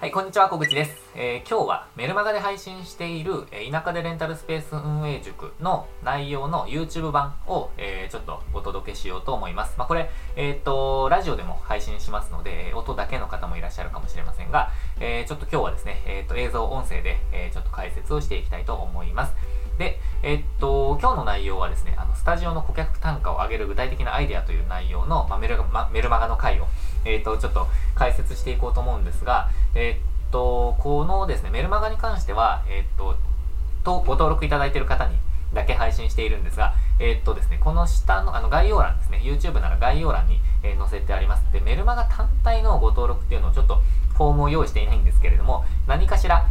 [0.00, 1.10] はい、こんにちは、小口です。
[1.16, 9.74] えー今日はメルマガで配信している、えー田舎でレンタルスペース運営塾の内容の YouTube 版を、えーちょっとお届けしようと思います。
[9.76, 19.34] まあ、これ、えっ、と、ラジオでも配信しますので、音だけの方もいらっしゃるかもしれませんが、えちょっと今日はですね、えっ、と、映像、音声で、えちょっと解説をしていきたいと思います。
[19.78, 26.68] で、えっと、今日の内容はですね、あの、スタジオの顧客単価を上げる具体的なアイデアという内容の、まあ、メルガまメルマガの回を、
[27.08, 33.16] えっと、ちょっと解説していこうと思うんですが、えっと、このですね、メルマガに関しては、えっと、
[33.84, 35.16] とご登録いただいている方に
[35.54, 41.44] だけ配信しているんですが、えっとですね、この下のあの概要欄ですね、YouTube なら概要欄に、えー載せてあります。
[41.52, 43.80] で、メルマガ単体のご登録っていうのをちょっと
[44.14, 46.46] フォームを用意していないんですけれども、何かしら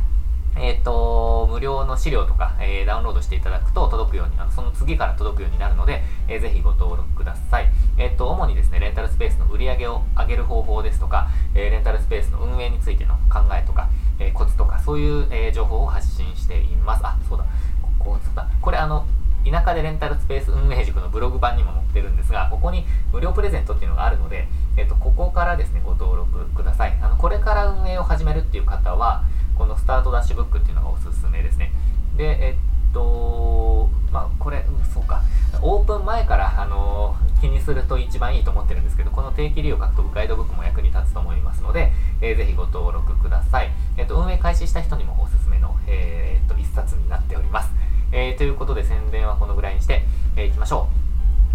[0.60, 7.72] えっ、と、無料の資料とか、えーダウンロードしていただくと届くように、あのその次から届くようになるので、えーぜひご登録ください。
[7.98, 13.90] えっ、と、主にですね、レンタルスペースの売り上げを上げる方法ですとか、えレンタルスペースの運営についての考えとか、
[14.20, 17.02] えコツとか、そういう、え情報を発信しています。
[17.06, 17.46] あ、そうだ。
[17.82, 18.48] ここ、そうだ。
[18.62, 19.06] これあの、
[19.50, 26.98] 田舎でレンタルスペース運営塾のブログ版にも載ってるんですが、ここに無料プレゼントっていうのがあるので、えっと、ここからですね、ご登録ください。
[27.02, 29.24] あの、これから運営を始めるっていう方は、
[29.58, 31.72] このスタートダッシュブックっていうのがおすすめですね。
[32.16, 35.22] で、えっと、まあ、これ、そうか。
[35.62, 41.92] オープン前から、あの気にすると一番いいと思ってるんですけど、この定期利用獲得ガイドブックも役に立つと思いますので、
[42.22, 43.72] えーぜひご登録ください。
[43.98, 47.72] えっと、運営開始した人にもおすすめの、えーっと、一冊になっております。
[48.12, 50.04] えーということで宣伝はこのぐらいにして、
[50.36, 50.88] えーいきましょ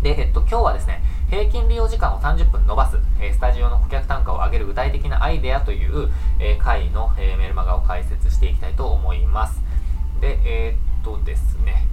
[0.01, 0.05] う。
[0.05, 4.07] で、えっと、今日はですね、平均利用時間を30分伸ばす、えースタジオの顧客
[4.45, 9.61] 上げる具体的なアイデアという、えー回の、えメルマガを解説していきたいと思います。
[10.21, 11.87] で、えーっとですね、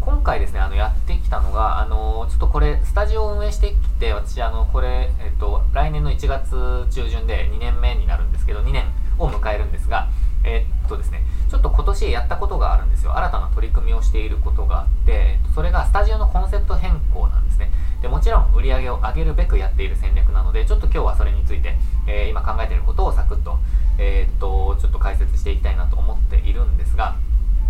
[0.00, 8.86] 今回ですね、あの、やってきたのが、あのちょっとこれ、スタジオを運営してきて、私、あの、これ、えっと、来年の1月中旬で2年目になるんですけど、2年
[9.18, 10.08] を迎えるんですが、
[10.42, 13.16] えっとですね、ちょっと今年やったことがあるんですよ。
[13.16, 17.70] 新たな取り組みをしていることがあって、それがスタジオのコンセプト変更なんですね。
[18.00, 23.58] で、もちろん売り上げを上げるべくやっている戦略なので、ちょっと今日はそれについて、えー今考えていることをサクッと、
[23.98, 27.16] えーっと、ちょっと解説していきたいなと思っているんですが、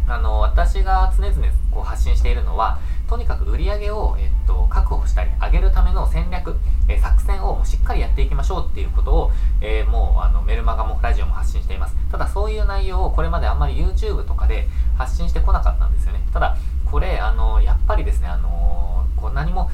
[0.06, 1.36] あの私が常々
[1.70, 6.56] こう発信しているのはとにかく売り上げを、えっと、確保したり上げるための戦略、
[6.88, 9.30] えー作戦をもうしっかりやっていきましょうっていうことを、
[9.60, 11.96] えーもうあのメルマガもラジオも発信しています。
[12.10, 14.66] ただそういう内容をこれまであんまり YouTube とかで
[14.96, 16.20] 発信してこなかったんですよね。
[16.32, 16.56] ただ
[16.90, 19.70] これあのやっぱりですねあのこう何も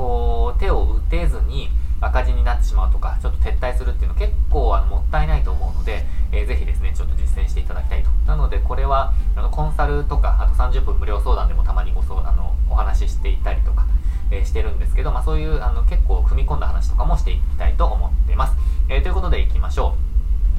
[0.00, 1.68] こう手を打てずに
[2.00, 8.08] 赤字になってしまうとかちょっと撤退するっていうの結構あのもったいないと思うので、えーぜひですねちょっと実践していただきたいと。
[8.26, 13.84] なのでこれはあのコンサルとかあと30分無料相談でもたまにご相あのお話ししていたりとか、
[14.30, 18.56] えーしてるんですけど、まあ、そういうあの結構踏み込んだ話とかもしていきたいと思っています、
[18.88, 19.96] えーということでいきましょ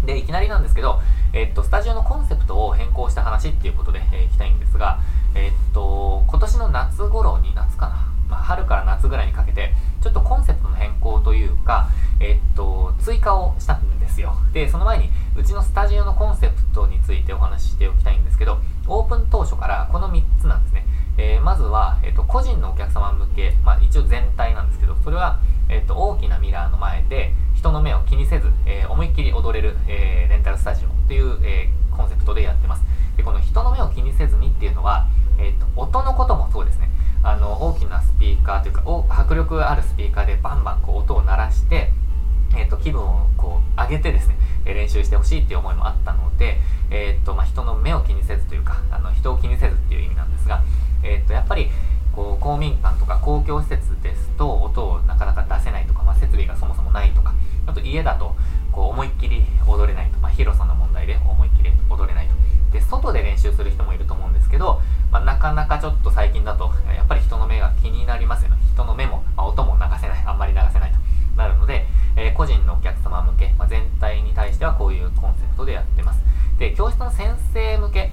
[0.04, 0.06] う。
[0.06, 1.00] でいきなりなんですけど、
[1.34, 5.00] えっと、スタジオのコンセプトを変更した話っていうことで、えーいきたいんですが、
[5.34, 11.90] えっと、今年の夏頃に、夏かな、まあ、春から夏ぐらいにかけて、ちょっとコンセプトの変更というか、
[12.22, 14.36] えっと、追加をしたんですよ。
[14.54, 20.86] で、その前に、うちのスタジオのコンセプトについてお話ししておきたいんですけど、オープン当初からこの3つなんですね。
[21.18, 32.84] えーまずは、えっと、個人のお客様向け、まあ、一応全体なんですけど、それは、えっと、大きなミラーの前で、人の目を気にせず、えー思いっきり踊れる、えーレンタルスタジオっていう、えコンセプトでやってます。
[33.18, 36.91] で、この人の目を気にせずにっていうのは、えっと、音のこともそうですね。
[37.24, 41.92] あの、大きなスピーカーというか、お迫力あるスピーカーでバンバンこう音を鳴らして、
[42.56, 46.58] えっと気分をこう上げてですね、練習してほしいっていう思いもあったので、
[46.90, 50.62] えっとまあ、人の目を気にせずというかあの人を気にせずっていう意味なんですが、
[51.04, 51.70] えっとやっぱり
[52.16, 57.34] こう公民館とか公共施設ですと音をなかなか出せないとか、まあ、設備がそもそもないとか
[57.66, 58.36] あと家だと
[58.72, 62.34] こう思いっきり踊れないと、まあ、広さの問題で思いっきり踊れないと。
[62.72, 68.58] で外で練習する人もいると思うんですけど、まあ、なかなかちょっと最近だとやっぱり人の目が気になりますよね。
[68.74, 70.24] 人の目も、まあ、音も流せない。
[70.26, 70.98] あんまり流せないと。
[71.36, 76.22] なるので、えー個人のお客様向け、まあ、全体に対してはこういうコンセプトでやってます。
[76.58, 78.12] で教室の先生向け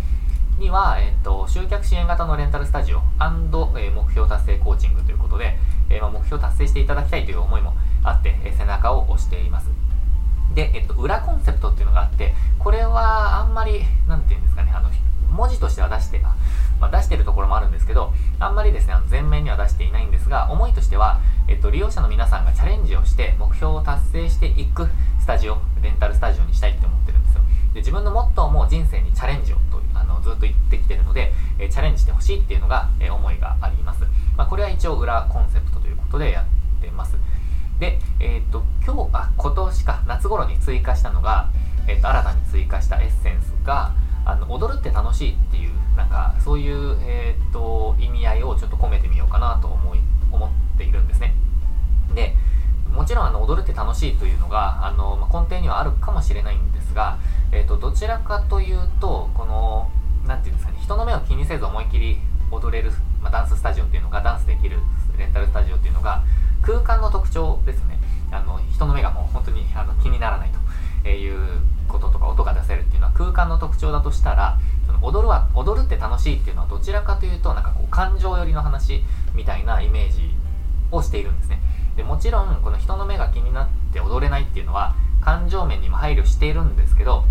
[0.58, 5.56] には、えっと集客支援型のレンタルスタジオえー目標達成コーチングということで、
[5.88, 9.77] えーまあ、目標達成していただきたいという思いもあって、えー背中を押しています。
[10.54, 14.90] で、えっと、裏コンセプトっていうのがあって、これはあんまり、なんていうんですかね、あの、
[15.30, 16.20] 文字としては出して、
[16.80, 24.88] まあ、出してるところもあるんですけど、あんまりですね、あの前面には出していないんですが、思いとしては、えっと、利用者の皆さんがチャレンジをして、目標を達成していく
[25.20, 27.42] スタジオ、レンタルスタジオにしたいって思ってるんですよ。
[27.74, 34.04] で、自分のモットーも人生にチャレンジをとあのずっと言ってきてるので、えチャレンジしてほしいっていうのが、え思いがあります。
[34.36, 37.16] まあ、これは一応裏コンセプトということでやってます。
[37.78, 41.48] で、えっ、と、今日、あ、今年か、夏頃に追加したのが、
[41.86, 43.92] えっ、と、新たに追加したエッセンスが
[44.28, 51.34] あの踊るって楽しいっていうなんかそういう、えー、っと意味合いをちょっと込めてみようかなと思い思っているんですね。
[52.14, 52.34] で
[52.90, 57.18] もちろんあの踊るって楽しいというのがあの、まあ、根底にはあるかもしれないんですが、
[57.52, 59.90] えー、っとどちらかというとこの
[60.26, 62.18] 何て言うんですかね人の目を気にせず思いっきり
[62.50, 62.92] 踊れる、
[63.22, 64.78] まあ、ダンススタジオっていうのがダンスできる
[65.16, 66.22] レンタルスタジオっていうのが
[66.62, 67.98] 空間の特徴ですね。
[68.30, 70.50] あの人の目がもう本当にあの気にならない
[71.02, 79.02] ということとか音が出せるっていうのは空間の特徴だとしたらその踊るは踊るって楽しいっていうのはどちらかというとなんかこう感情寄りの話
[79.34, 80.30] みたいなイメージ
[80.90, 81.60] をしているんですね。
[81.96, 87.24] でもちろんこの人の目が気になって踊れないっていうのは感情面にも配慮しているんですけど、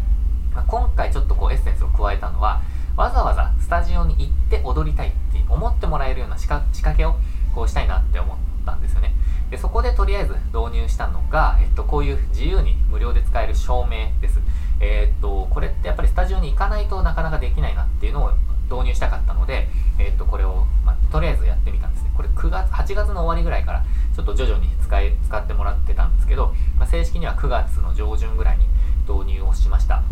[0.54, 2.62] まあ、今回ちょっとこうエッセンスを加えたのは
[2.98, 7.16] わざわざスタジオに行って踊りたいって思ってもらえるような仕掛けを
[7.56, 9.16] こうしたいなって思ってたんですよね
[9.50, 14.42] でそこでとりあえず導入したのが、えっと、こういう自由に無料で使える照明です。
[14.80, 18.32] えー、っと、これってやっぱりスタジオに行かないとなかなかできないなっていうのを
[18.70, 19.70] 導入したかったので、
[20.00, 22.12] え、っと、これを、まあ、とりあえずやってみたんですね。
[22.16, 28.68] これ9月、8月の終わりぐらいからちょっと徐々に使い、使ってもらってたんですけど、まあ、正式には9月の上旬ぐらいに
[29.08, 30.04] 導入をしました。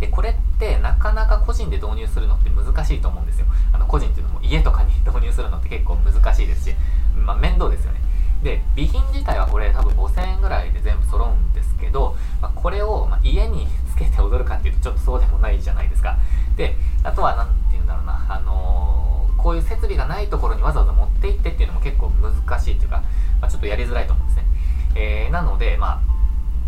[0.00, 3.46] で、これってなかなか個人で導入するのって難しいと思うんですよ。
[3.72, 6.76] あの個人っていうのも家とかに 導入するのって結構難しいですし、
[7.16, 8.00] まあ、面倒ですよね。
[8.42, 16.16] で備品自体はこれ多分5000円ぐらいで全部揃うんですけど、まあ、これを、ま家につけて踊るかっていうとちょっとそうでもないじゃないですか。
[16.56, 23.02] であとは何て言うんだろうなあのー、こういう設備がないところにわざわざ持って行ってっていうのも結構難しいっていうか、
[23.40, 24.46] まあ、ちょっとやりづらいと思うんですね、
[24.94, 26.16] えー、なのでまあ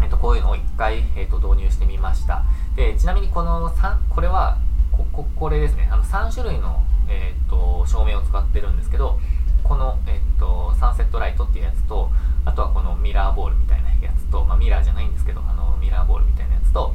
[0.02, 2.44] えっと、こういうのを1回、えっと、導入してみました。
[2.76, 4.58] でちなみにこの3これは
[4.92, 5.88] こここれですね。
[5.90, 9.18] あの3種類の、えっと照明を使ってるんですけど
[9.68, 12.10] この、えっと、サンセットライトっていうやつと、
[12.44, 16.94] あとはこのミラーボールみたいなやつと、まあ、ミラーじゃないんですけど、あの、ミラーボールみたいなやつと、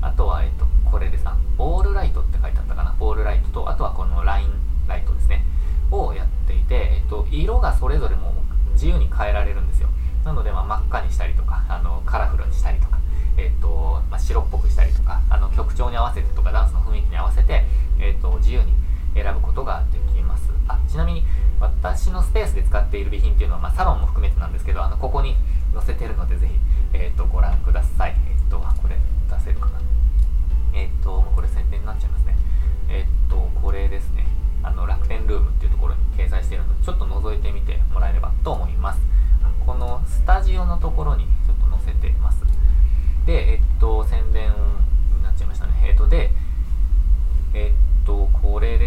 [0.00, 4.50] あとは、えっと、これですな、ボールライトって書いてあったかな、ボールライトと、あとはこのライン
[4.86, 5.44] ライトですね、
[5.90, 8.32] をやっていて、えっと、色がそれぞれも
[8.74, 9.88] 自由に変えられるんですよ。
[10.24, 12.98] なので、まあ、真っ赤にしたりとか、あの、カラフルにしたりとか、
[13.36, 17.64] えっと、まあ、白っぽくしたりとか、あの、曲調に合わせてとか、ダンスの雰囲気に合わせて、
[17.98, 18.74] えっと、自由に
[19.14, 20.11] 選ぶことができます。
[20.68, 21.24] あ、ちなみに、
[21.60, 25.36] 私のスペースで使っている備品っていうのは、まあ、サロンも含めてなんですけど、あのここに
[25.72, 26.54] 載せてるので、ぜひ、
[26.92, 28.16] えーと、ご覧ください。
[28.28, 28.96] えっ、ー、と、これ
[29.30, 29.80] 出せるかな。
[30.74, 32.36] えっ、ー、と、これ宣伝になっちゃいますね。
[32.88, 34.26] えっ、ー、と、これですね。
[34.64, 39.00] あの楽天ルームっていうところに掲載しているので、ちょっと覗いてみてもらえればと思います。
[39.66, 42.44] このスタジオのところにちょっと載せています。
[43.26, 44.52] で、えっと、宣伝
[45.22, 45.72] なっちゃいましたね。
[45.84, 46.32] えっと、で、
[47.54, 47.72] え
[48.02, 48.78] っと、これ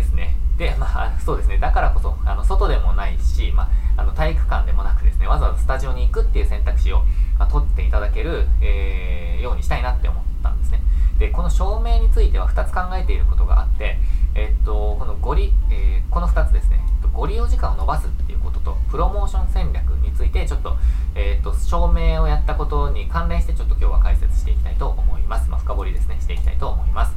[0.57, 0.75] で。
[0.79, 1.57] まあ、そうですね。
[1.57, 3.63] だからこそ、あの、外でもないし、ま
[3.97, 6.99] あ、あの、体育館でもなくですね、わざわざスタジオに行くっていう選択肢を、
[7.37, 10.81] まあ、取っていただける、えー、ようにしたいなって思ったんですね。
[11.17, 13.97] で、この照明については2つ考えていることがあって、
[14.35, 16.85] えっと、このご利、えー、この2つですね、
[17.15, 20.75] ご利用時間を延ばすっていうことと、プロモーション戦略について、ちょっと、
[21.15, 25.49] えっと、照明をやったことに関連して、ちょっと今日は解説していきたいと思います。
[25.49, 27.15] まあ、深掘りですね、していきたいと思います。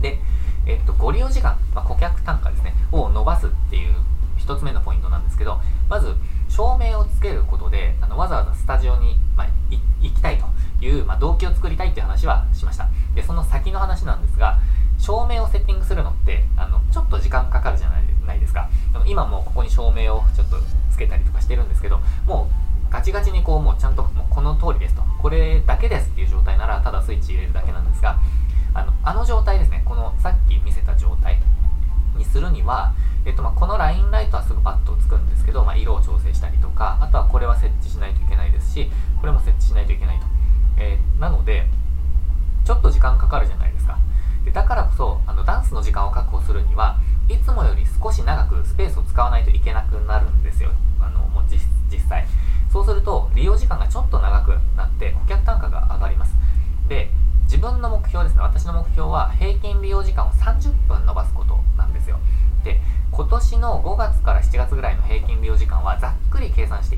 [0.00, 0.18] で、
[0.66, 3.94] えっと、ご利用時間、まあ、顧客単価ですね、を伸ばすっていう
[4.36, 6.14] 一つ目のポイントなんですけど、まず、
[6.48, 9.48] 照明をつけることで、あのわざわざスタジオに、まあ、
[10.00, 10.46] 行きたいと
[10.84, 12.88] いう、まあ、動機を作りたいっていう話はしました。
[13.14, 14.58] で、その先の話なんですが、
[14.98, 17.98] 照明をセッティングするのって、あの、ちょっと時間かかるじゃな
[18.34, 18.68] いですか。
[19.06, 20.56] 今もうここに照明をちょっと
[20.90, 22.48] つけたりとかしてるんですけど、も
[22.88, 26.11] うガチガチにこう、もうちゃんともうこの通りですと、これだけです
[65.92, 66.96] はざっくり計算して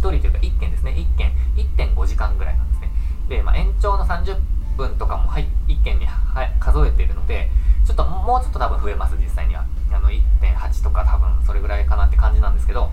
[0.00, 0.92] 1人というか1件ですね。
[0.92, 1.32] 1件。
[1.76, 2.90] 1.5時間ぐらいなんですね。
[3.28, 4.36] で、まあ、延長の30
[4.76, 7.50] 分とかも、はい、1件に、はい、数えているので
[7.84, 12.90] ちょっともうちょっと多分増えます実際にはあの1.8とか多分それぐらいかなって感じなんですけど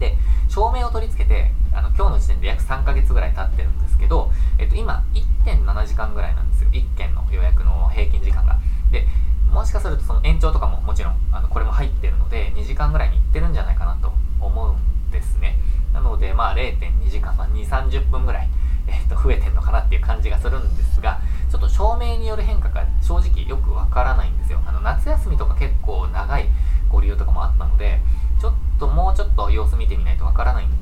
[0.00, 0.16] で
[0.48, 5.04] 照明を取り付けてあの今日の時点で約3ヶ月ぐらい経ってるんですけど、えっと、今
[5.44, 8.58] 1.7時間ぐらいなんですよ1件の予約の平均時間が
[8.90, 9.06] で
[9.48, 15.58] もしかするとその延長とかももちろんあのこれも入ってるので2時間ぐらいにいってるんじゃないかなと思うんですね
[15.92, 18.48] なのでまあ0.2時間、まあ、2 3 0分ぐらい、
[18.86, 21.20] えっと、増えてんのかなっていう感じがするんですが、
[21.50, 24.60] ちょっと照明による変化が正直よくわからないんですよ。
[24.66, 26.48] あの、夏休みとか結構長い
[26.90, 28.00] ご利用とかもあったので、
[28.40, 30.76] ちょっともうちょっと様子見てみないとわからないんで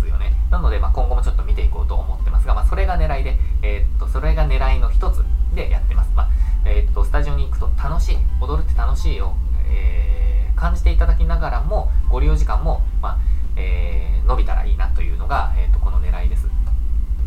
[0.00, 0.32] すよね。
[0.50, 5.24] なので、まあ、今後もちょっと見ていこうと思ってますが、まあ、それが狙いで、えー、っと、それが狙いの一つ
[5.54, 6.10] でやってます。
[6.14, 6.30] まあ、
[6.64, 9.34] えー、っと、スタジオに行くと楽しい、踊るって楽しいを、
[9.66, 13.18] えー、感じていただきながらも、ご利用時間も、まあ、
[13.56, 16.48] え伸びたらいいなというのが、えっと、この狙いです。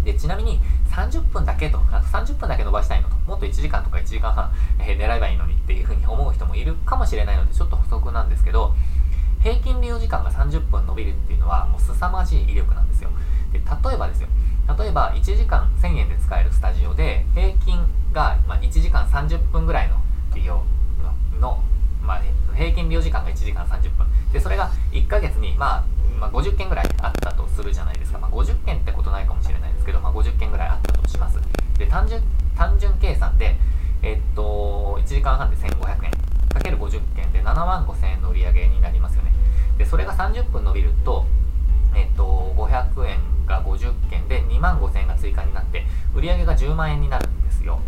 [0.03, 0.59] で、ちなみに
[0.91, 8.73] 30分だけと、あと30分だけ伸ばしたいのと、もっと1時間とか1時間半、えー、狙えばいいのにっていうふうに思う人もいるかもしれないので、ちょっと補足なんですけど、
[9.41, 13.09] 平均利用時間が30分伸びるっていうのは、もう凄まじい威力なんですよ。
[13.59, 14.27] で、例えばですよ、
[14.77, 17.79] 例えば1時間1000円で使えるスタジオで、平均
[18.11, 19.95] が、ま1時間30分ぐらいの
[20.33, 20.63] 利用
[21.39, 21.63] の、
[22.01, 22.21] まあ、
[22.55, 24.07] 平均利用時間が1時間30分。
[24.31, 25.83] で、それが1ヶ月に、まあ、
[26.19, 28.19] まあ、50件ぐらいあったとするじゃないですか。
[28.19, 31.39] まあ、50件ってことないかもしれないですけど、まあ、50件ぐらいあったとします。
[31.77, 32.21] で、単純、
[32.57, 33.55] 単純計算で、
[34.01, 36.11] え、っと、1時間半で1500円。
[36.49, 39.33] かける50件で7万5000円の売り上げになりますよね。
[39.77, 41.25] で、それが30分伸びると、
[41.95, 47.79] え、っと、500円が50件で2万5000円が追加になって、売り上げが10万円になるんですよ。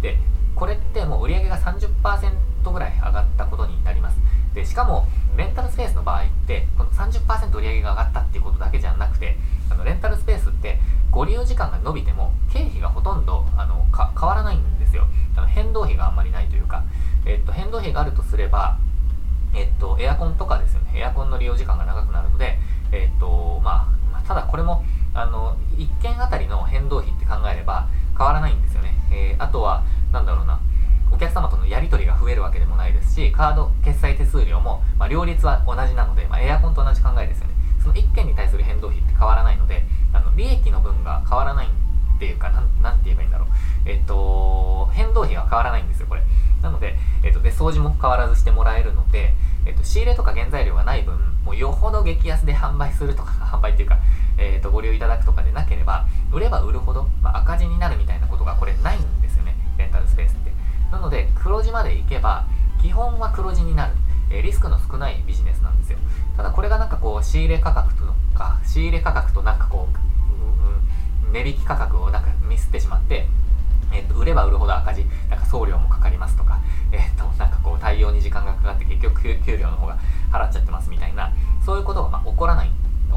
[0.00, 0.16] で、
[0.54, 4.16] これってもう売り上げが30%ぐらい上がったことになります。
[4.54, 9.36] で、しかも、レンタルスペースの場合って、この30%売り上げが上がったっていうことだけじゃなくて、
[9.70, 10.78] あのレンタルスペースって
[11.10, 15.06] ご利用時間が伸びても経費がほとんどあの変わらないんですよ。
[15.36, 16.84] あの変動費があんまりないというか、
[17.24, 18.78] えっと、変動費があるとすれば、
[19.54, 20.98] えっと、エアコンとかですよね。
[20.98, 22.58] エアコンの利用時間が長くなるので、
[22.92, 28.94] えっと、まあ、ただこれも、あの、1件あたりの変動費って考えれば変わらないんですよね。
[29.10, 30.60] えー、あとは、なんだろうな、
[31.10, 37.54] お客様とのやり取りが増えるわけでもないですし、カード決済手数料も、まあ、両立は同じなので、まあ、エアコンと同じ考えですよね。
[37.82, 43.48] その1件に対する変動費って変わらないので、あの利益の分が変わらないっていうか、なん、なんて言えばいいんだろう。
[43.86, 46.22] えっと、変動費は変わらないんですよ、これ。
[46.62, 49.34] なので、えっと、で、掃除も変わらずしてもらえるので、
[49.68, 53.98] えっと、仕入れとか原材料がない分、もうよほど激安で販売するとか、販売っていうか、
[54.38, 60.52] えっと、ご利用いただくとかでなければ、売れば売るほど、まあ、赤字になるみたいなことがこれないんですよね、レンタルスペースって。
[60.90, 62.46] なので、黒字まで行けば、
[62.80, 63.94] 基本は黒字になる。
[64.30, 65.98] えリスクの少ないビジネスなんですよ。
[66.36, 73.26] ただこれがなんかこう、仕入れ価格とか、仕入れ価格となんかこう、うん、値引き価格をなんかミスってしまって、
[73.92, 76.60] えっ、と、売れば売るほど赤字、なんか送料もかかりますとか、
[76.92, 79.98] えっ、と、なんかこう、対応に時間がかかって結局給料の方が
[80.30, 81.32] 払っちゃってますみたいな、
[81.64, 82.72] そういうことがま起こらない、起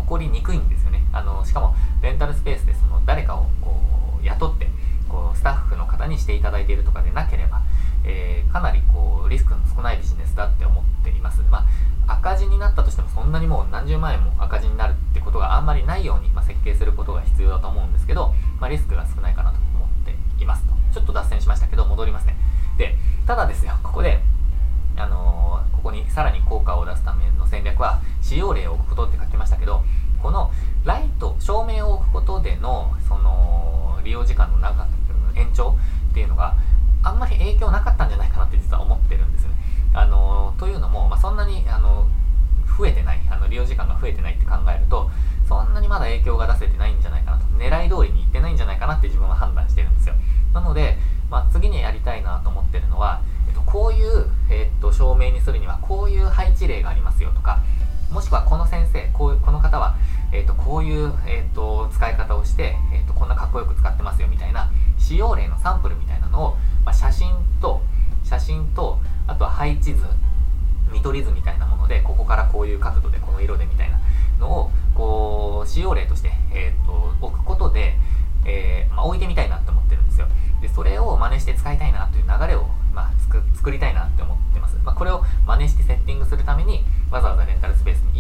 [0.06, 1.04] こりにくいんですよね。
[1.12, 4.70] あの、しかも、レンタルスペースでその、誰かをこう、雇って、
[5.12, 7.62] こうスタッフの方にしていただいているとかでなければ、
[8.06, 11.42] えー、かなりこうリスクの少ないビジネスだって思っています。
[11.51, 11.66] ま
[12.08, 19.60] あ、赤字になったとしてもそんなにもう何十万円も赤字になるってことがあんまりないように、まあ、設計することが必要だと思うんですけど、まあ、リスクが少ないかなと
[20.43, 20.74] いますと。
[20.93, 22.36] ちょっと脱線しましたけど戻りますね。
[22.77, 22.95] で、
[23.25, 24.19] ただですよ、ここで、
[24.98, 29.83] あのー、ここにさらに効果を出すための戦略は使用例を置くことって書きましたけど、
[30.21, 30.51] この
[30.83, 34.88] ライト、照明を置くことでの、その、利用時間の長さ
[35.36, 35.75] 延長
[36.10, 36.55] っていうのが
[37.03, 39.57] あんまり影響なかったんじゃないかなって実は思ってるんですよね。
[39.93, 42.07] あのというのも、まあ、そんなにあの
[42.77, 45.10] 増えてないあの利用時間が増えてないって考えると
[45.60, 47.46] そんなにまだ影響が出せてないんじゃないかなと。
[47.58, 50.15] 狙い通りにいってないんじゃないかなって自分は判断してるんですよ。
[50.53, 50.98] なので、
[51.29, 57.60] まあ、次にやりたいなと思ってるのは、えっと、こういう、えっと、証明にするにはこういう配置例がありますよとか
[58.12, 59.96] もしくはこの先生こうこの方は、
[60.34, 67.81] えっと、こういう、えっと、使い方をして、えっと、こんなかっこよく使ってますよみたいな使用例のサンプルみたいなのを、まあ、写真と
[68.24, 70.03] 写真とあとは配置図
[70.91, 74.01] 見取り図みたいなものでここからこういう角度でこの色でみたいな
[74.39, 74.72] のを
[75.65, 77.96] 使用例として、えーと、置くことで、
[78.46, 80.27] えー、まあ、置いてみたいなと思ってるんですよ。
[80.62, 83.12] でそれを真似して使いたいなという流れを、まあ、
[83.56, 88.11] 作りたいなって思ってます、まあ、これを真似してセッティングするためにわざわざレンタルスペースに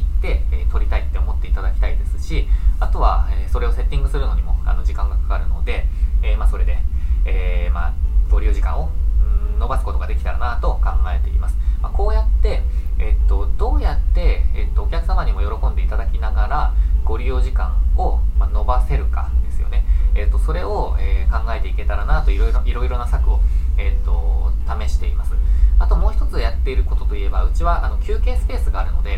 [20.61, 23.41] れを、えー、考えていけたらなといろいろ、いろいろな策を、
[23.77, 25.33] えっと、試しています。
[25.79, 29.17] あともう一つやっていることといえば、うちはあの休憩スペースがあるので、え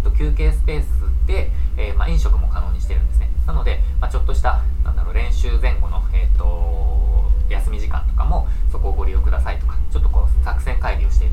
[0.00, 0.86] っと、休憩スペース
[1.26, 3.30] で、えー、まあ、飲食も可能にしてるんですね。
[3.46, 11.26] なので、まあ、ちょっとした、なんだろう、練習前後の、えっと、休み時間とかもそこをご利用くださいとか、ちょっとこう作戦会議をして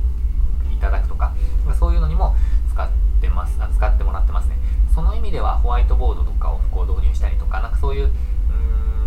[0.74, 1.34] いただくとか、
[1.80, 2.36] そういうのにも
[2.70, 2.90] 使っ
[3.22, 4.58] てます、使ってもらってますね。
[4.94, 8.12] その意味ではホワイトボードとかをこう導入したりとか、なんかそういう、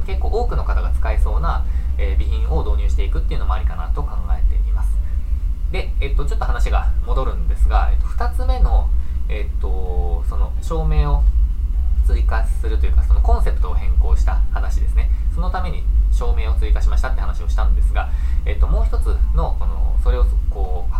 [0.04, 1.64] うん結多くの方が使えそうな、
[1.98, 4.90] え備品を導入していくっていうのもありかなと考えています。
[5.72, 8.88] で、えっと、ちょっと話が戻るんですが、えっと、2つ目の、
[9.28, 11.22] えっと、その照明を
[12.06, 15.10] 追加するというかそのコンセプトを変更した話ですね。
[15.34, 15.82] そのために
[16.12, 18.10] 照明を追加しましたって話をしたんですが、
[18.44, 20.94] えっと、もう一つのこのそれをこう、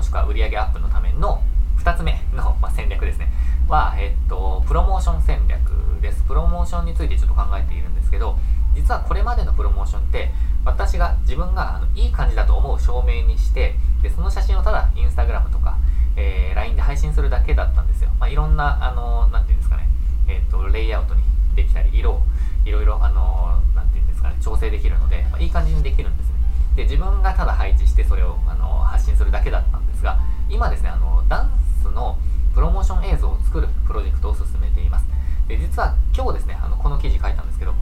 [0.00, 1.42] もしくは売上アップのための
[1.76, 3.30] 2つ目の、ま戦略ですね。
[3.68, 5.60] は、えっと、プロモーション戦略
[6.00, 6.22] です。
[6.22, 8.38] プロモーションについてちょっと考えているんですけど
[8.74, 10.30] 実はこれまでのプロモーションって
[10.64, 15.76] 私が自分があのいい感じだと思う照明にしてでその写真をただインスタグラムとか、
[16.16, 19.86] えー、LINE で配信するだけだったんですよ、まあ、いろんなあのなんていうんですかね、
[20.28, 21.20] えーと、レイアウトに
[21.54, 22.22] できたり色を
[22.64, 24.36] いろいろあのなんていうんですかね。
[24.40, 26.40] 調整できるので、まあ、いい感じにできるんですね。
[26.76, 31.52] で自分がただ配置してそれをあの発信するだけだったんですが今ですねあのダン
[31.82, 32.18] スの
[32.54, 35.06] プロモーション映像を作るプロジェクトを進めています
[35.46, 37.74] で実は今日ですねあのこの記事書いたんですけど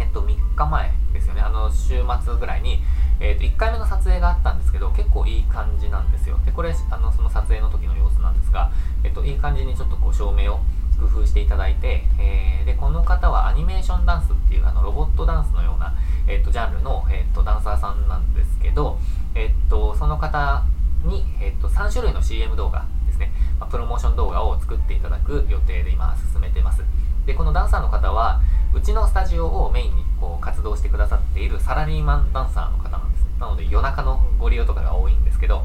[0.00, 2.80] えっと、3日前ですよね、あの週末ぐらいに、
[3.20, 6.36] えっと、1回目の撮影があったんですけど、結構いい感じなんですよ。
[6.44, 8.72] で、これ、あのその撮影の時の様子なんですが、
[9.04, 10.58] えっと、いい感じにちょっとこう照明を
[10.98, 15.94] 工夫していただいて、えー、で、この方はアニメーションダンスっていうあのロボットダンスのような、
[16.26, 18.98] えっと、ジャンルの、えっと、ダンサーさんなんですけど、
[19.36, 20.64] えっと、その方
[21.06, 26.82] に、えっと、3種類の CM 動画ですね、まあ、プロモーション動画を作っていただく予定で今進めてます。
[27.26, 28.40] で、このダンサーの方は、
[28.74, 33.24] うちのスタジオをメインにこう活動してくださっているサラリーマンダンサーの方なんです。
[33.38, 35.64] なので夜中のご利用とかが多いんですけど、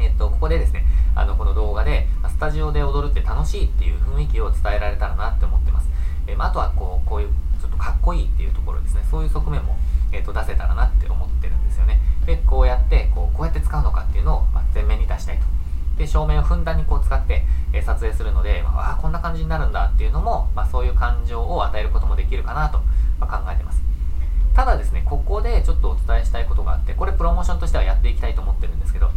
[0.00, 5.90] えっと、ここでですね、あの、この動画で、スタジオで踊るって楽しいっていう雰囲気を伝えられたらなって思ってます。
[6.26, 7.28] えまあ、あとは、こう、こういう、
[7.60, 9.76] ちょっとかっこいいっていうところですね、そういう側面も、
[10.12, 11.39] えっと、出せたらなって思って
[12.26, 12.36] で。
[12.38, 15.44] こうやって、こう、こうやって使うのかっていうのを、ま、前面に出したいと。
[15.98, 22.80] で、照明をふんだんにこう使って、え撮影するので、まあ、あこんな感じになるんだっていうのも、まあ、そういう感情を与えることもできるかなと、
[23.20, 23.82] ま考えてます。
[24.54, 29.10] ただですね、ここでちょっとお伝えしたいことがあって、これプロモーションとしてはやっていきたいと思ってるんですけど、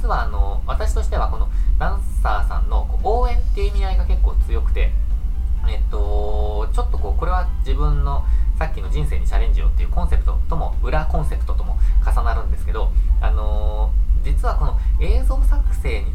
[0.00, 4.92] 実はあの、私としてはこのダンサーさんの応援っていう意味合いが結構強くて、
[5.68, 8.24] えっと、ちょっとこう、これは自分の
[8.58, 12.90] さっきの人生にチャレンジをっていうコンセプトとも、裏コンセプトとも重なるんですけど、
[13.20, 16.12] あのー、実はこの映像作成に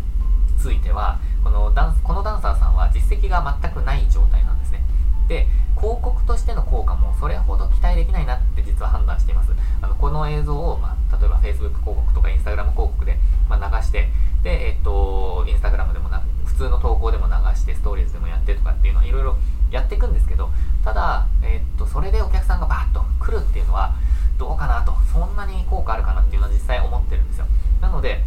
[0.58, 4.84] ついては、このダンス、このダンサーさんは実績が全くない状態なんですね。
[5.30, 5.48] で、
[5.80, 9.52] 広告としての効果もそれほど期待できないなって実は判断しています。
[9.82, 14.10] あのこの映像を、まあ、例えば Facebook 広告とか Instagram 広告で、まあ、流して、
[14.44, 19.38] で、えっと、Instagram でもな、普通の投稿でも流して、ストーリーズでもやってとかっていうのはいろいろ
[19.74, 20.50] やっていくんですけど、
[20.84, 23.96] ただ、えっと、それでお客さんがバーッと来るっていうのは、
[24.38, 27.46] どうかなと、そんなに効果あるかなっていうのは実際思ってるんですよ。
[27.82, 28.24] なので、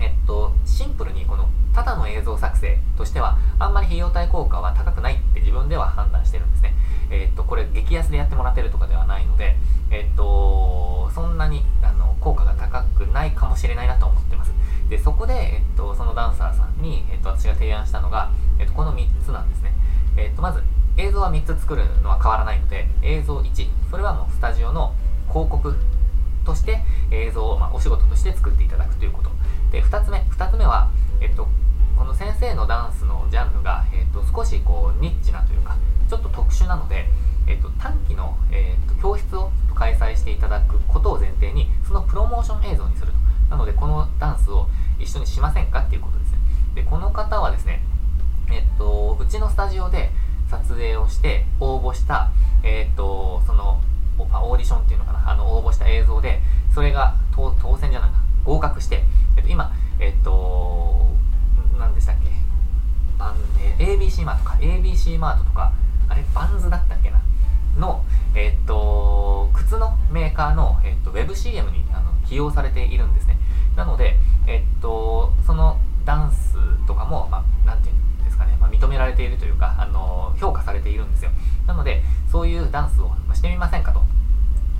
[0.00, 6.74] えっと、シンプルにこのただの映像作成としてはあんまり費用対効果は高くないって自分では判断してるんですね。
[7.10, 9.56] えっと、これ激安でやってもらってるとかではないので、
[9.90, 14.52] えっと、そんなにあの効果が高くないかもしれないなと思ってます。
[14.88, 19.72] で、そこで、えっと、そのダンサーさんに、えっと、私が提案したのが、えっと、この3つなんですね。
[20.20, 20.62] えっと、まず、
[20.96, 24.94] 映像は3つ作るのは変わらないので、映像1、それはもうスタジオの
[25.28, 25.74] 広告
[26.44, 29.30] として映像を、まあ、お仕事として作っていただくということ。
[29.70, 31.48] で、2つ目、2つ目は、えっと、
[31.96, 35.76] この先生のダンスのジャンルが、えっと、少しこうニッチなというか、
[36.08, 37.06] ちょっと特殊なので、
[37.46, 43.18] えっと、短期の、えっと、教室を開催していただくことを前提に、そのプロモーション映像にすると。
[43.50, 46.38] なので、このダンスを一緒にしませんかっていうことですね。
[46.74, 47.82] で、この方はですね、
[48.50, 48.89] えっと、
[49.30, 50.10] ちのスタジオで
[50.50, 52.30] 撮影をして応募した、
[52.64, 53.80] えっと、その、
[54.18, 56.40] オーディションっていうのかな、あの、応募した映像で、
[56.74, 59.04] それが当選じゃないな、合格して、
[59.36, 61.06] えっと、今、えっと、
[61.78, 62.28] 何でしたっけ
[63.18, 65.72] バン、えー、ABC マートか、ABC マートとか、
[66.08, 67.20] あれ、バンズだったっけな
[67.78, 73.38] の、えっと、靴のメーカーの、えっと、WebCM にあの起用されているんですね。
[73.76, 76.56] なので、えっと、そのダンス
[76.88, 78.09] とかも、まあ、なんていうんですか、
[78.80, 81.30] 認められているというか、あの、評価されているんですよ。
[81.66, 84.02] なので、そういうダンスをしてみませんかと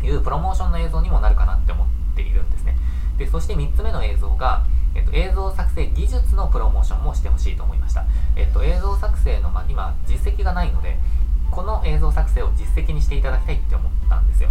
[0.05, 1.87] いうプロモーションの映像にもなるかなって思っ
[2.17, 2.77] ているんですね。
[3.19, 8.05] で、そして3つ目の映像が、えっと、映像作成技術のプロモーションもしてほしいと思いました。
[8.37, 10.99] えっと、映像作成の、ま、今、実績がないので、
[11.51, 14.51] この映像作成を実績にしていただきたいって思ったんですよ。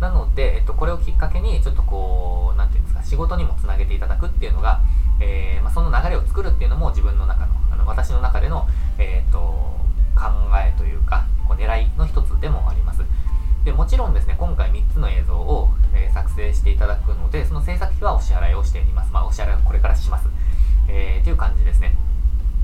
[0.00, 4.80] なので、えっと、これをきっかけに、ちょっとこう、なんていうんですか、仕事にもつなげていただくっていうのが、
[5.20, 9.38] えー、まあ、その流れを作るっていうのも自分の中の、あの私の中での、えー、っと、
[10.14, 13.02] 考えというか、こう狙いの一つでもあります。
[13.64, 19.12] でもちろんですね、今回3つの映像を、えー、作成していただくので、その制作費はお支払いをしています。
[19.12, 20.28] まあ、お支払いはこれからします。
[20.88, 21.96] えー、っていう感じですね。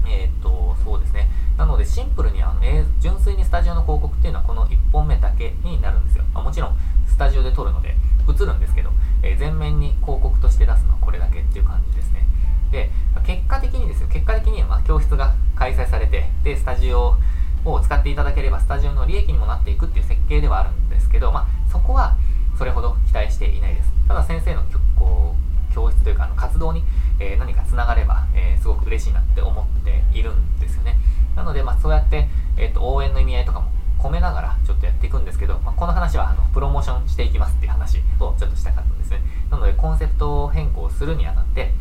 [0.07, 1.29] えー、っと、そうですね。
[1.57, 6.25] なのでシンプルにあの、えー、純粋にスタジオの広告っていうのはこの1本目だけになるんですよ。
[6.33, 7.97] まあ、もちろんスタジオで撮るので
[8.29, 8.91] 映るんですけど、
[9.23, 12.27] えー、全面に広告として出すのはこれだけっていう感じですね。
[12.71, 12.91] で、
[13.31, 17.17] 結果的にですよ、結果的にはま教室が開催されて、で、スタジオ
[17.65, 22.17] を使っていただければスタジオの利益にもなっていくっていう設計ではあるんですけど、まあ、そこは
[22.59, 23.93] それほど期待していないです。
[24.09, 24.63] ただ先生の
[24.97, 25.37] こ
[25.71, 26.83] う教室というかあの活動に、
[27.21, 30.99] えー、何かつながれば、えー、すごく嬉しいなって思っているんですよね。
[31.37, 39.21] なので、まあ、そうやって、えーと、応援の意味合いとかも込めながらちょっとやっていくんですけど、まあ、この話はあのプロモーションしていきますっていう話をちょっとしたかったんですね。
[39.51, 41.73] なのでコンセプトを変更するにあたって、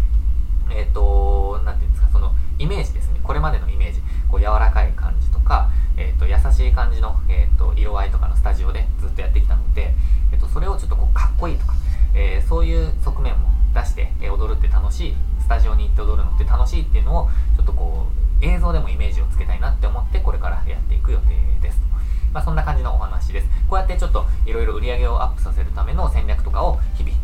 [0.71, 3.19] えっ、ー、と、なんていうんですか、そのイメージですね。
[3.23, 9.93] これまでのイメージ、こう柔らかい感じとか、えっ、ー、と、優しい感じの、えっ、ー、と、色合いとかのスタジオでずっとやってきたので、
[10.31, 11.73] えっ、と、それをちょっとこう、かっこいいとか、
[12.13, 18.07] えそういう側面も出して、え踊るって楽しい、スタジオに行って踊るのって楽しいっていうのを、ちょっとこ
[18.41, 21.79] う、映像でもイメージをつけたいなって思って、これからやっていく予定です。
[22.33, 23.47] まあ、そんな感じのお話です。
[23.67, 27.15] こうやってちょっといろいろ売り上げをアップさせるための戦略とかを日々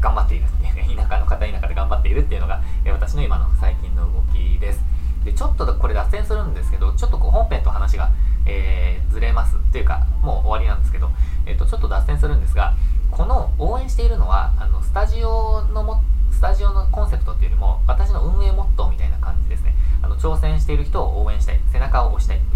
[0.00, 4.84] 頑張っているっていうね、 田舎の方田舎で頑張っているっていうのが、え私の今の最近の動きです。
[5.24, 8.10] で、ちょっとこれ脱線するんですけど、ちょっとこう本編と話が、
[8.46, 11.10] えー、ずれますっていうか、もう終わりなんですけど、
[11.46, 12.74] えっ、ー、と、ちょっと脱線するんですが、
[13.10, 19.74] この応援しているのは、あの、スタジオのも、スタジオのコンセプトっていうよりも、私の運営モットーみたいな感じですね。
[20.02, 22.55] あの、挑戦している人を応援したい、背中を押したいって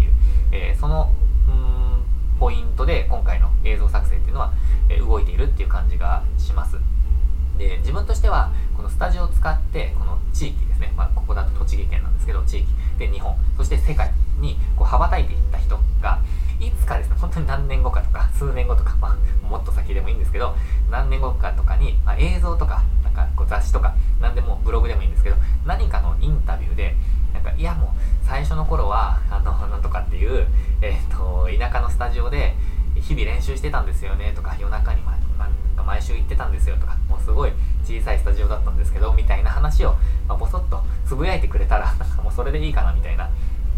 [36.51, 37.51] ですよとかもうすごい
[37.83, 39.93] 小さいスタジオだったんですけどみたいな話を、
[40.27, 43.29] まあ、ボソッとつぶやいてくれたらなんかもうそれでいいかなみたいな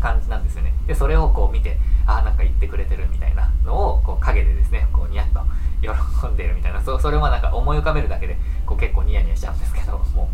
[0.02, 0.74] 感じなんですよね。
[0.86, 5.40] でそれをこう見てああなんか言ってくれてるみたいなのをこう陰でですねこうニヤッと
[5.82, 10.30] 喜んでるみたいなそそれはなんか思い浮かべるだけでこう結構ニヤニヤしちゃうんですけど も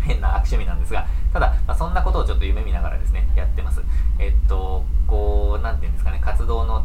[0.00, 3.82] う変な悪趣味なんですがただ、まあ、そんなことをちょっと夢見ながらですねやってます。
[4.18, 6.84] えっとこう何て言うんですかね活動の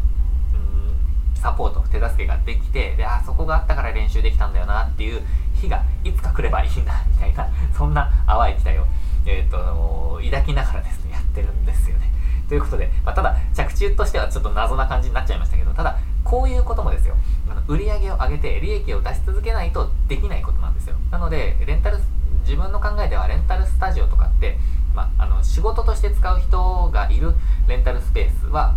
[1.40, 5.22] サポート、手助けができて、で、あ、そこがあったから練習できたんだよなっていう
[5.56, 8.86] 日がいつか来ればいいな、みたいな、そんな淡い期待を、
[9.26, 12.12] えっ、と、抱きながらですね、やってるんですよね。
[12.48, 17.16] ということで、まあ、ただ、着地としてはちょっと謎な感じになっちゃいましたけど、ただ、こういうこともですよ、
[17.50, 20.96] あの売り上げを上げて利益を出し続けないとできないことなんですよ。
[21.12, 21.98] なので、レンタル、
[22.42, 24.58] 自分の考えではレンタルスタジオとかって、
[24.96, 27.34] まあ、あの仕事として使う人がいる
[27.68, 28.76] レンタルスペースは、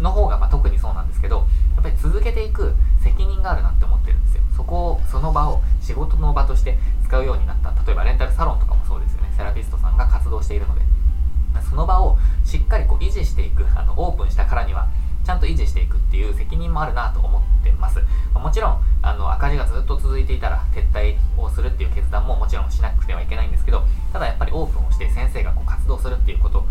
[0.00, 4.42] の方がま特にそうなんですけどやっぱり続けていく責任があるなって思ってるんですよ。
[4.56, 7.70] そこをその場を仕事の場として使うようになった。
[7.84, 9.32] 例えばレンタルサロンとかもそうですよね。
[9.36, 10.82] セラピストさんが活動しているので。
[11.62, 13.64] その場をしっかりこう維持していく。
[13.74, 14.88] あのオープンしたからには
[15.24, 18.00] ちゃんと維持していくっていう責任もあるなと思ってます。
[18.34, 26.66] もちろん、あの、赤字がずっと続いていたら撤退をするっていう決断ももちろんしなくてはいけないんですけど、ただやっぱりオープンをして先生がこう活動するっていうこと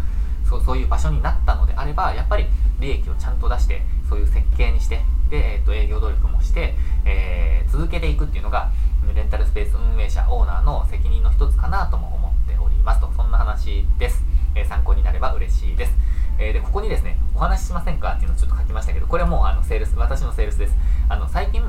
[0.54, 2.46] そうそういう場所になったのであればやっぱり
[2.80, 8.72] 利益をちゃんと出してそういう設計にしてで、えー、と営業努力もして、えー、続けていくっていうのが
[9.16, 13.12] レンタルスペース運営者オーナーの責任の一つかなとも思っておりますと。
[13.16, 14.24] そんな話です、
[14.56, 15.94] えー、参考になれば嬉しいです。
[16.38, 20.76] えー、でここにですねお話ししませんかっていうのをちょっと書きましたけどこれはもうあのセールス私のセールスです。
[21.10, 21.64] あの最近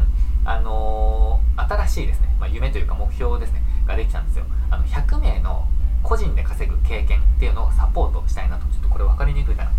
[0.47, 4.45] あの、新しいですね、まあ、夢というか目標ですねができたんですよ。
[4.71, 5.67] あの100名の
[6.05, 9.73] 個人で稼ぐ経験っていうのをサポートしたいなとちょっとこれ分かりにくいかな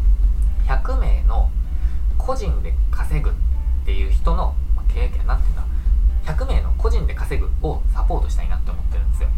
[0.76, 1.50] 100名の
[2.18, 3.34] 個人で稼ぐっ
[3.86, 4.56] ていう人の
[4.94, 5.64] 経験なんていうんだ
[6.26, 9.30] 100名の個人で稼ぐをサポートしたいなって思ってるんですよ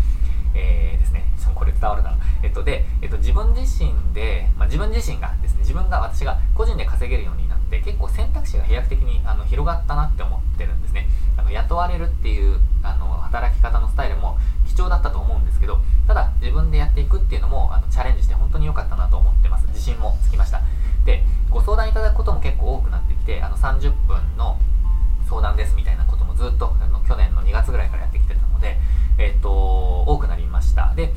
[0.55, 1.23] えー、ですね、
[1.53, 2.17] これ伝わるかな。
[2.41, 11.07] えっと、で、えっと、自分自身で、まあ、自分自身がですね、自分が、私が個人で稼げるようになって、結構選択肢が飛躍的にあの広がったなって思ってるんですね。
[11.37, 14.37] あの雇われるっていうあの働き方のスタイルも
[14.77, 19.65] 貴重だったと思うんですけど、ただ自分でやっていくっていうのもあのチャレンジして本当に良かったなと思ってます。
[19.69, 20.61] 自信もつきました。
[21.03, 24.59] で、ご相談いただくことも結構多くなってきて、あの30分の
[25.27, 28.77] 相談ですみたいなこともずっとあの去年の2月ぐらいからやってきてたので、
[29.17, 29.49] えっ、と、
[30.03, 30.93] 多くなりました。
[30.95, 31.11] で、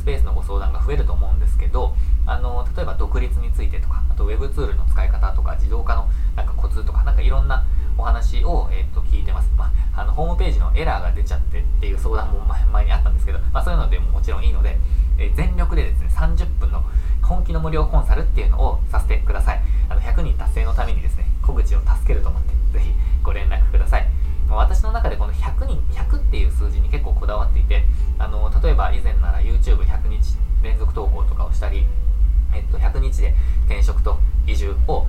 [0.00, 1.12] スペースのご相談が増えると
[31.60, 31.84] したり、
[32.54, 33.34] えっと、100日で
[33.66, 35.06] 転職と移住を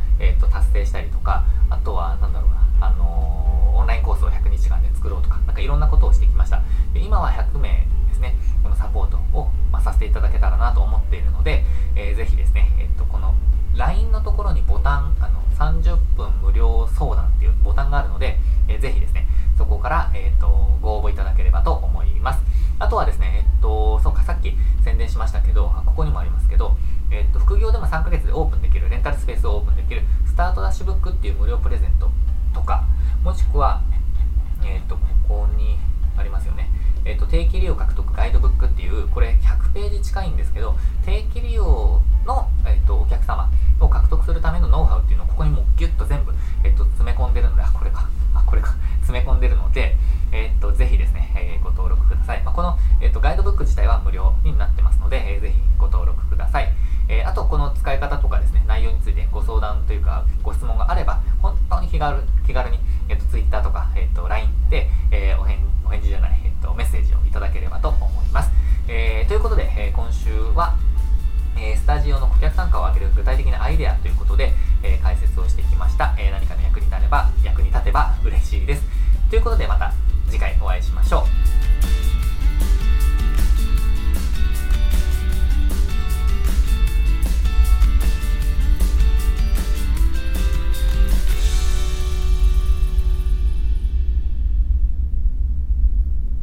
[46.93, 48.07] 詰め込んでるのであこれか。
[48.33, 48.75] あこれか。
[49.01, 49.97] 詰め込んでるので